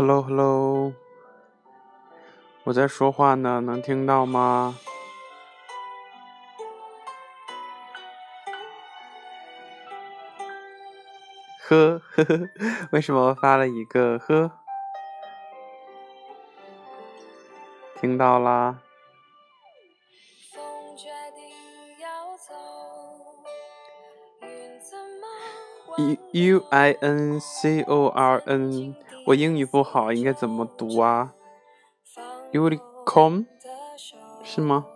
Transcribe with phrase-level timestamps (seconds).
[0.00, 0.94] Hello Hello，
[2.64, 4.78] 我在说话呢，能听到吗？
[11.68, 12.48] 呵呵呵，
[12.92, 14.50] 为什么发了一个呵？
[18.00, 18.78] 听到啦。
[25.98, 28.94] U U I N C O R N，
[29.26, 31.32] 我英语不好，应该怎么读啊
[32.52, 33.46] ？Unicorn
[34.42, 34.86] 是吗？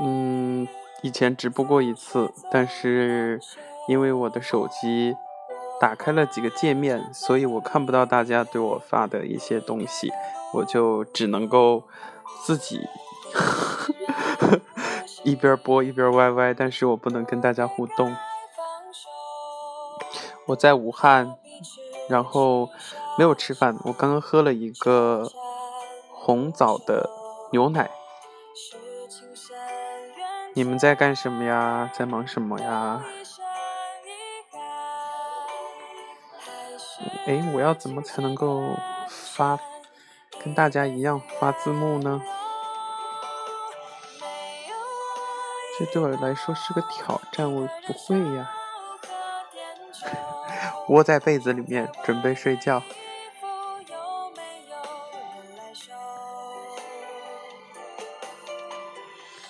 [0.00, 0.66] 嗯，
[1.02, 3.40] 以前直播过一次，但是
[3.88, 5.14] 因为我的手机
[5.80, 10.10] 打开了几个界面，所以我看不到大家对我发的一些东西，
[10.54, 11.84] 我就只能够
[12.44, 12.80] 自己。
[15.24, 18.14] 一边播一边歪歪，但是我不能跟大家互动。
[20.46, 21.36] 我在武汉，
[22.08, 22.68] 然后
[23.16, 23.76] 没有吃饭。
[23.84, 25.30] 我刚刚喝了一个
[26.10, 27.08] 红枣的
[27.52, 27.90] 牛奶。
[30.54, 31.90] 你们在干什么呀？
[31.94, 33.02] 在忙什么呀？
[37.26, 38.60] 哎，我要怎么才能够
[39.08, 39.58] 发
[40.42, 42.20] 跟大家一样发字幕呢？
[45.78, 48.50] 这对我来说是个挑战，我不会呀。
[50.88, 52.82] 窝在被子里面准备睡觉。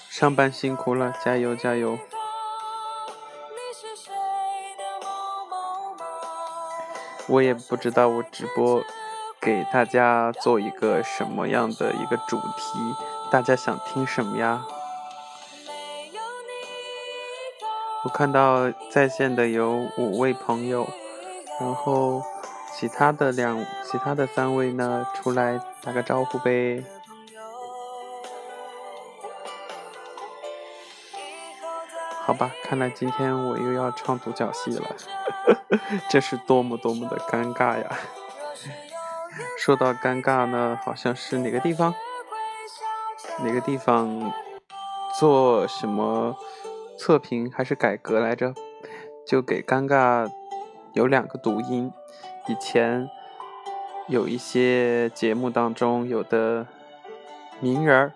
[0.08, 1.98] 上班辛苦了，加油加油！
[7.28, 8.82] 我也不知道我直播
[9.40, 12.78] 给大家做一个什么样的一个主题，
[13.30, 14.64] 大家想听什么呀？
[18.04, 20.86] 我看到在线的有五位朋友，
[21.62, 22.20] 然后
[22.74, 26.82] 其他的两、其他的三位呢，出来打个招呼呗。
[32.24, 34.96] 好吧，看来今天我又要唱独角戏了，
[36.10, 37.88] 这是多么多么的尴尬呀！
[39.58, 41.94] 说到尴尬呢，好像是哪个地方？
[43.44, 44.32] 哪个地方
[45.18, 46.36] 做什么？
[46.98, 48.52] 测评还是改革来着？
[49.24, 50.28] 就给尴尬
[50.94, 51.92] 有两个读音。
[52.48, 53.08] 以前
[54.08, 56.66] 有一些节目当中有的
[57.60, 58.12] 名人儿，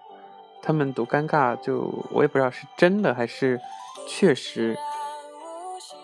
[0.63, 3.61] 他们读尴尬，就我也不知道是真的还是
[4.09, 4.77] 确实，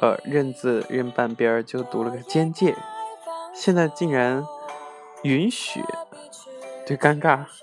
[0.00, 2.74] 呃，认字认半边儿就读了个尖界。
[3.54, 4.46] 现在竟然
[5.22, 5.82] 允许
[6.86, 7.44] 对尴尬。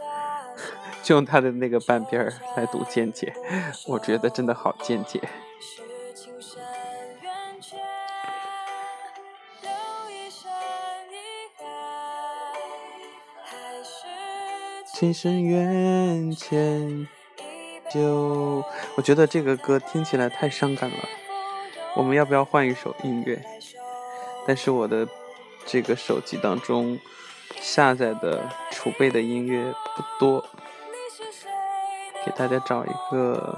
[1.02, 3.34] 就用他的那个半边儿来读见解，
[3.88, 5.20] 我觉得真的好见解。
[15.00, 17.08] 情深缘浅，
[17.90, 18.62] 就
[18.98, 20.98] 我觉得这个歌听起来太伤感了。
[21.96, 23.42] 我们要不要换一首音乐？
[24.46, 25.08] 但是我的
[25.66, 27.00] 这个手机当中
[27.62, 30.46] 下载的储备的音乐不多。
[32.26, 33.58] 给大家找一个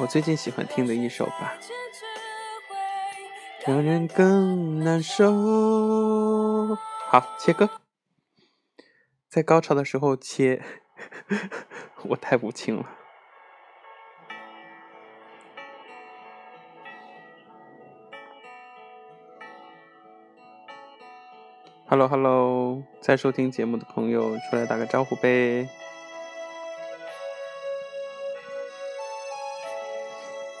[0.00, 1.54] 我最近喜欢听的一首吧，
[3.64, 6.74] 让人更难受。
[7.06, 7.70] 好，切歌，
[9.28, 10.60] 在高潮的时候切，
[12.04, 12.86] 我太无情了。
[21.88, 25.68] Hello，Hello，在收听节目的朋友出来打个招呼呗。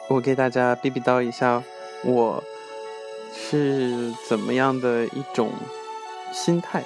[0.08, 1.62] 我给大家逼逼叨一下，
[2.04, 2.42] 我
[3.32, 5.52] 是怎么样的一种
[6.32, 6.82] 心态？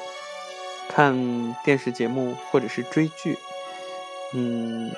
[0.91, 3.39] 看电视节目或者是追剧，
[4.35, 4.91] 嗯，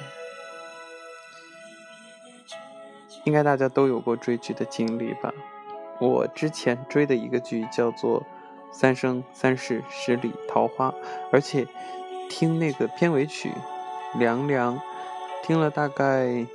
[3.25, 5.33] 应该大家都有过追剧的经历吧？
[6.01, 8.21] 我之前追的一个剧叫做
[8.73, 10.91] 《三生三世十里桃花》，
[11.31, 11.67] 而且
[12.29, 13.53] 听那个片尾曲
[14.19, 14.79] 《凉凉》，
[15.47, 16.47] 听了大概。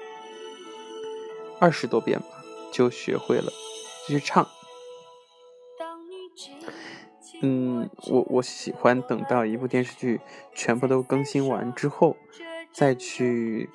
[1.59, 2.25] 二十多遍吧，
[2.71, 3.51] 就学会了，
[4.09, 4.47] 就去唱。
[7.43, 10.21] 嗯，我我喜欢等到一部电视剧
[10.55, 12.17] 全部都更新完之后，
[12.71, 13.69] 再去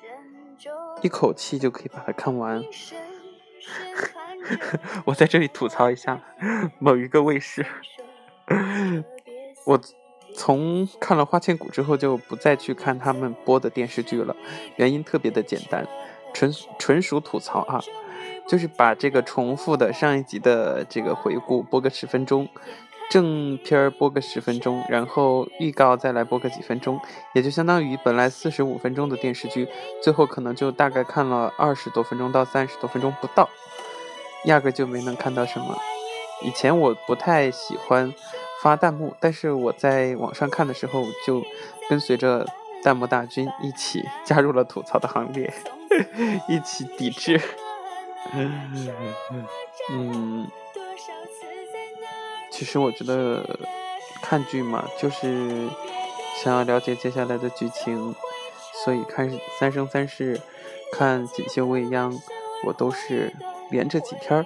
[1.01, 2.63] 一口气就可以把它看完。
[5.05, 6.21] 我在这里吐槽一下
[6.79, 7.65] 某一个卫视，
[9.65, 9.79] 我
[10.35, 14.35] 从看了《花千骨》之后就不再去看他们播的电视剧了，
[14.77, 15.85] 原因特别的简单。
[16.33, 17.81] 纯纯属吐槽啊，
[18.47, 22.47] 就是把这个重复的上一集的这个回顾播个十分钟，
[23.09, 26.99] 正片播个十分钟，然后预告再来播个几分钟，
[27.33, 29.67] 也就相当于本来四十五分钟的电视剧，
[30.03, 33.49] 最后可能就大概看了二十多分钟到三十多分钟不到，
[34.45, 35.77] 压根就没能看到什么。
[36.43, 38.13] 以前我不太喜欢
[38.61, 41.41] 发弹幕，但是我在网上看的时候，就
[41.89, 42.45] 跟随着
[42.83, 45.51] 弹幕大军一起 加入了吐槽的行列，
[46.49, 47.41] 一起抵制。
[49.89, 50.47] 嗯。
[52.57, 53.45] 其实我觉得
[54.23, 55.69] 看剧嘛，就是
[56.41, 58.15] 想要了解接下来的剧情，
[58.83, 60.35] 所以看《三生三世》、
[60.91, 62.11] 看《锦绣未央》，
[62.65, 63.31] 我都是
[63.69, 64.43] 连着几天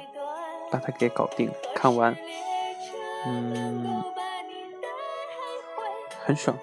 [0.69, 2.13] 把它给搞定，看完，
[3.25, 4.03] 嗯，
[6.25, 6.57] 很爽。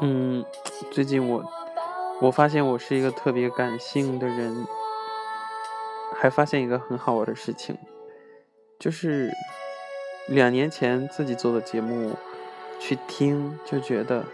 [0.00, 0.42] 嗯，
[0.90, 1.61] 最近我。
[2.22, 4.64] 我发现我是一个特别感性的人，
[6.14, 7.76] 还发现一个很好玩的事情，
[8.78, 9.32] 就是
[10.28, 12.16] 两年前自己做的节目
[12.78, 14.24] 去听，就觉得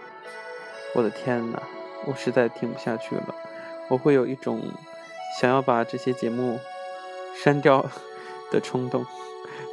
[0.95, 1.63] 我的天呐，
[2.05, 3.35] 我实在听不下去了，
[3.89, 4.61] 我会有一种
[5.41, 6.61] 想要把这些节目
[7.35, 7.83] 删掉
[8.51, 9.07] 的冲动，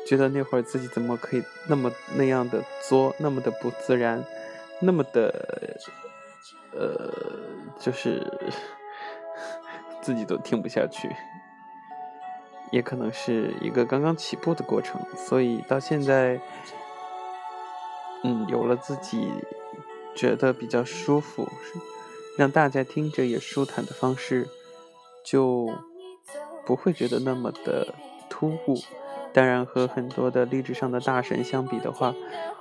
[0.07, 4.23] 觉得那会儿自己怎么可以那么那样的作，那么的不自然，
[4.79, 5.77] 那么的。
[6.77, 7.09] 呃，
[7.79, 8.25] 就是
[10.01, 11.15] 自己都听不下去，
[12.71, 16.39] 也可能是一个刚刚起步的过程，所以到现在，
[18.23, 19.29] 嗯，有了自己
[20.15, 21.47] 觉得比较舒服，
[22.37, 24.47] 让大家听着也舒坦的方式，
[25.23, 25.69] 就
[26.65, 27.93] 不会觉得那么的
[28.29, 28.77] 突兀。
[29.33, 32.15] 当然，和很多的励志上的大神相比的话，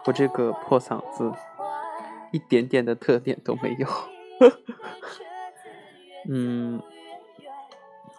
[0.06, 1.32] 我这个破嗓子。
[2.32, 3.86] 一点点的特点都没有，
[6.28, 6.82] 嗯，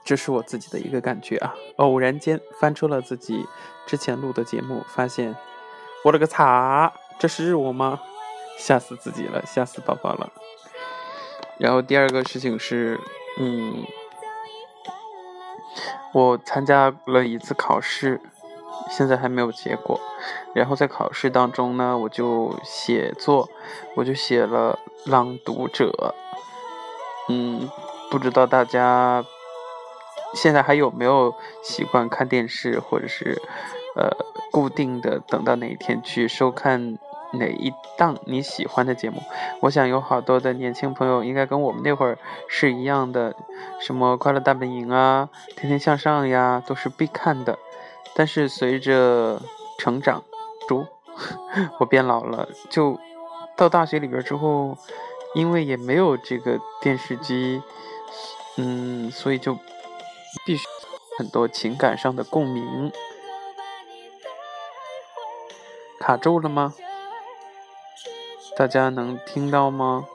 [0.03, 1.56] 这是我自己的一个感觉啊。
[1.77, 3.45] 偶然间翻出了自己
[3.85, 5.35] 之前录的节目，发现
[6.03, 8.00] 我了个擦，这是我吗？
[8.57, 10.31] 吓死自己了，吓死宝宝了。
[11.57, 13.00] 然后第二个事情是，
[13.39, 13.85] 嗯，
[16.13, 18.21] 我参加了一次考试。
[18.89, 20.00] 现在还没有结果，
[20.54, 23.50] 然后在考试当中呢，我就写作，
[23.95, 24.77] 我就写了
[25.12, 25.92] 《朗读者》。
[27.27, 27.69] 嗯，
[28.12, 29.25] 不知道大家
[30.36, 31.33] 现在还有没有
[31.63, 33.42] 习惯看电视，或者是
[33.95, 34.10] 呃
[34.51, 36.98] 固定的等到哪一天去收看
[37.33, 39.24] 哪一档你喜欢的节目？
[39.62, 42.18] 我想有好多的年轻朋友应该跟我们那会儿
[42.48, 43.36] 是一样的，
[43.81, 47.57] 什么《快乐大本营》啊，《天天向上》呀，都是必看的。
[48.15, 49.41] 但是随着
[49.77, 50.23] 成长，
[50.67, 50.88] 读
[51.79, 52.97] 我变老了，就
[53.57, 54.77] 到大学里边之后，
[55.33, 57.62] 因为也没有这个电视机，
[58.57, 59.57] 嗯，所以就
[60.45, 60.65] 必须
[61.17, 62.91] 很多情感上的共鸣。
[66.00, 66.74] 卡住了吗？
[68.55, 70.05] 大家能听到吗？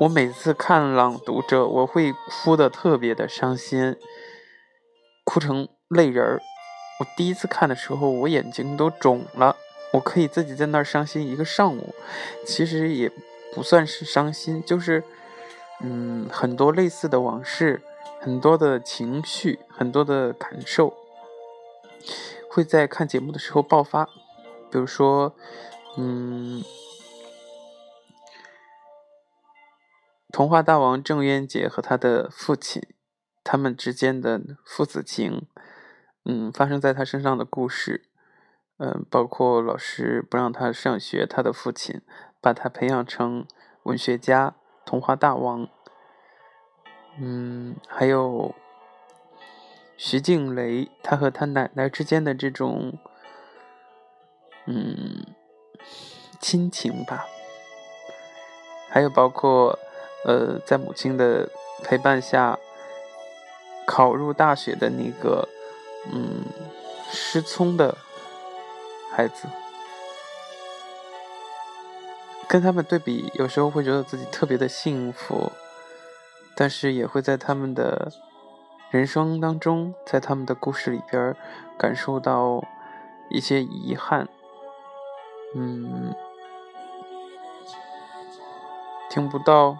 [0.00, 3.96] 我每次看《朗读者》，我会哭的特别的伤心，
[5.22, 6.42] 哭成泪人儿。
[7.00, 9.56] 我第一次看的时候，我眼睛都肿了。
[9.92, 11.94] 我可以自己在那儿伤心一个上午，
[12.44, 13.10] 其实也
[13.52, 15.04] 不算是伤心，就是，
[15.80, 17.80] 嗯，很多类似的往事，
[18.20, 20.94] 很多的情绪，很多的感受，
[22.50, 24.06] 会在看节目的时候爆发。
[24.70, 25.32] 比如说，
[25.96, 26.64] 嗯，
[30.32, 32.82] 童话大王郑渊洁和他的父亲，
[33.44, 35.46] 他们之间的父子情。
[36.26, 38.08] 嗯，发生在他身上的故事，
[38.78, 42.00] 嗯，包括老师不让他上学，他的父亲
[42.40, 43.46] 把他培养成
[43.82, 44.54] 文学家、
[44.86, 45.68] 童话大王，
[47.18, 48.54] 嗯，还有
[49.98, 52.98] 徐静蕾，他和他奶奶之间的这种，
[54.64, 55.26] 嗯，
[56.40, 57.26] 亲情吧，
[58.88, 59.78] 还有包括，
[60.24, 61.50] 呃，在母亲的
[61.82, 62.58] 陪伴下
[63.86, 65.46] 考入大学的那个。
[66.12, 66.44] 嗯，
[67.10, 67.96] 失聪的
[69.10, 69.48] 孩子，
[72.46, 75.50] 跟他们对比，有时候会觉得自己特别的幸福，
[76.54, 78.12] 但是也会在他们的
[78.90, 81.34] 人生当中，在他们的故事里边
[81.78, 82.62] 感受到
[83.30, 84.28] 一些遗憾。
[85.54, 86.14] 嗯，
[89.08, 89.78] 听不到。